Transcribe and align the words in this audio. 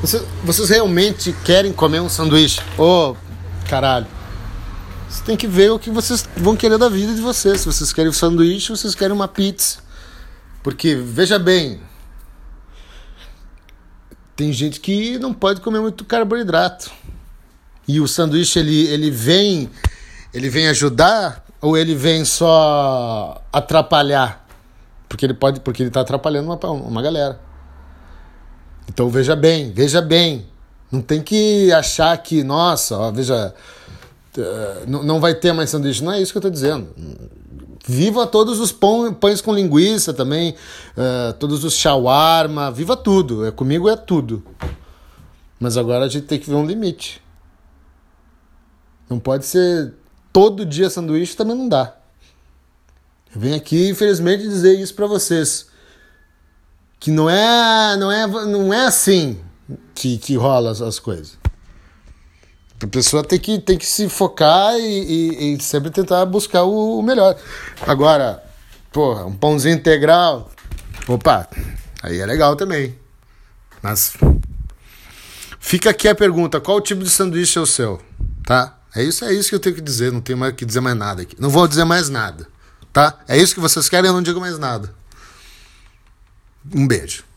Vocês, 0.00 0.22
vocês 0.44 0.68
realmente 0.70 1.32
querem 1.44 1.72
comer 1.72 2.00
um 2.00 2.08
sanduíche? 2.08 2.60
Ô, 2.78 3.10
oh, 3.10 3.16
caralho. 3.68 4.06
Você 5.08 5.24
tem 5.24 5.36
que 5.36 5.46
ver 5.46 5.70
o 5.70 5.78
que 5.78 5.90
vocês 5.90 6.28
vão 6.36 6.56
querer 6.56 6.78
da 6.78 6.88
vida 6.88 7.14
de 7.14 7.20
vocês. 7.20 7.62
Se 7.62 7.66
vocês 7.66 7.92
querem 7.92 8.10
um 8.10 8.12
sanduíche, 8.12 8.70
vocês 8.70 8.94
querem 8.94 9.14
uma 9.14 9.26
pizza. 9.26 9.78
Porque, 10.62 10.94
veja 10.94 11.38
bem, 11.38 11.80
tem 14.36 14.52
gente 14.52 14.78
que 14.78 15.18
não 15.18 15.34
pode 15.34 15.60
comer 15.60 15.80
muito 15.80 16.04
carboidrato. 16.04 16.90
E 17.86 18.00
o 18.00 18.06
sanduíche 18.06 18.58
ele, 18.58 18.86
ele 18.86 19.10
vem 19.10 19.68
ele 20.32 20.50
vem 20.50 20.68
ajudar 20.68 21.44
ou 21.60 21.76
ele 21.76 21.94
vem 21.94 22.24
só 22.24 23.42
atrapalhar? 23.52 24.46
Porque 25.08 25.24
ele 25.24 25.34
pode, 25.34 25.60
porque 25.60 25.82
ele 25.82 25.88
está 25.88 26.02
atrapalhando 26.02 26.46
uma, 26.52 26.70
uma 26.70 27.02
galera. 27.02 27.40
Então 28.88 29.08
veja 29.10 29.36
bem, 29.36 29.70
veja 29.70 30.00
bem. 30.00 30.46
Não 30.90 31.02
tem 31.02 31.22
que 31.22 31.70
achar 31.72 32.16
que, 32.18 32.42
nossa, 32.42 32.96
ó, 32.96 33.12
veja, 33.12 33.54
uh, 34.36 34.90
não 34.90 35.20
vai 35.20 35.34
ter 35.34 35.52
mais 35.52 35.68
sanduíche. 35.70 36.02
Não 36.02 36.12
é 36.12 36.20
isso 36.20 36.32
que 36.32 36.38
eu 36.38 36.40
estou 36.40 36.50
dizendo. 36.50 36.88
Viva 37.86 38.26
todos 38.26 38.58
os 38.58 38.72
pão, 38.72 39.12
pães 39.12 39.40
com 39.40 39.54
linguiça 39.54 40.12
também, 40.12 40.54
uh, 40.96 41.32
todos 41.34 41.64
os 41.64 41.74
shawarma, 41.74 42.70
viva 42.70 42.96
tudo. 42.96 43.46
É, 43.46 43.50
comigo 43.50 43.88
é 43.88 43.96
tudo. 43.96 44.42
Mas 45.60 45.76
agora 45.76 46.04
a 46.04 46.08
gente 46.08 46.26
tem 46.26 46.38
que 46.38 46.48
ver 46.48 46.56
um 46.56 46.66
limite. 46.66 47.22
Não 49.08 49.18
pode 49.18 49.44
ser 49.44 49.94
todo 50.32 50.64
dia 50.64 50.88
sanduíche, 50.88 51.36
também 51.36 51.56
não 51.56 51.68
dá. 51.68 51.94
Eu 53.34 53.40
venho 53.40 53.56
aqui, 53.56 53.88
infelizmente, 53.88 54.42
dizer 54.42 54.78
isso 54.78 54.94
para 54.94 55.06
vocês. 55.06 55.68
Que 57.00 57.10
não 57.10 57.30
é, 57.30 57.96
não 57.96 58.10
é, 58.10 58.26
não 58.26 58.74
é 58.74 58.86
assim 58.86 59.40
que, 59.94 60.18
que 60.18 60.36
rola 60.36 60.70
as, 60.70 60.80
as 60.80 60.98
coisas. 60.98 61.38
A 62.82 62.86
pessoa 62.86 63.24
tem 63.24 63.38
que, 63.38 63.58
tem 63.58 63.76
que 63.76 63.86
se 63.86 64.08
focar 64.08 64.74
e, 64.76 64.82
e, 64.82 65.54
e 65.54 65.62
sempre 65.62 65.90
tentar 65.90 66.24
buscar 66.26 66.62
o, 66.62 66.98
o, 66.98 67.02
melhor. 67.02 67.36
Agora, 67.86 68.42
porra, 68.92 69.24
um 69.24 69.34
pãozinho 69.34 69.74
integral, 69.74 70.50
opa, 71.08 71.48
aí 72.02 72.20
é 72.20 72.26
legal 72.26 72.54
também. 72.54 72.96
Mas 73.82 74.12
fica 75.58 75.90
aqui 75.90 76.06
a 76.06 76.14
pergunta: 76.14 76.60
qual 76.60 76.80
tipo 76.80 77.02
de 77.02 77.10
sanduíche 77.10 77.58
é 77.58 77.60
o 77.60 77.66
seu? 77.66 78.00
Tá? 78.44 78.78
É 78.94 79.02
isso, 79.02 79.24
é 79.24 79.32
isso 79.34 79.48
que 79.48 79.56
eu 79.56 79.60
tenho 79.60 79.74
que 79.74 79.82
dizer, 79.82 80.12
não 80.12 80.20
tenho 80.20 80.38
mais 80.38 80.54
que 80.54 80.64
dizer 80.64 80.80
mais 80.80 80.96
nada 80.96 81.22
aqui. 81.22 81.36
Não 81.38 81.50
vou 81.50 81.66
dizer 81.66 81.84
mais 81.84 82.08
nada, 82.08 82.46
tá? 82.92 83.18
É 83.26 83.36
isso 83.36 83.54
que 83.54 83.60
vocês 83.60 83.88
querem, 83.88 84.08
eu 84.08 84.14
não 84.14 84.22
digo 84.22 84.38
mais 84.38 84.56
nada. 84.56 84.94
Um 86.74 86.86
beijo. 86.86 87.27